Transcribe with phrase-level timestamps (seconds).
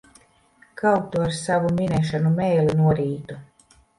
[0.79, 3.41] Kaut tu ar savu minēšanu mēli norītu!